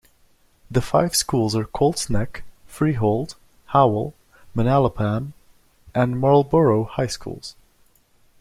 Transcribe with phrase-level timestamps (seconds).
[0.71, 3.35] The five schools are Colts Neck, Freehold,
[3.67, 4.15] Howell,
[4.55, 5.33] Manalapan,
[5.93, 7.53] and Marlboro High Schools.